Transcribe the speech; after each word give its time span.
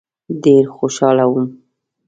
ډېر 0.43 0.63
خوشاله 0.75 1.25
وم. 1.31 1.45